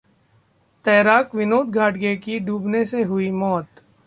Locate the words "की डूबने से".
2.17-3.03